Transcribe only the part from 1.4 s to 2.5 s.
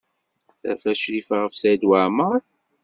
ɣef Saɛid Waɛmaṛ?